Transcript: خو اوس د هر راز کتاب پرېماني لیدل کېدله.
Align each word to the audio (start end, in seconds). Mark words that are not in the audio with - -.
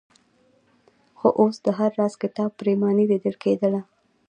خو 1.17 1.27
اوس 1.39 1.55
د 1.65 1.67
هر 1.77 1.91
راز 1.99 2.13
کتاب 2.23 2.49
پرېماني 2.59 3.05
لیدل 3.11 3.35
کېدله. 3.43 3.81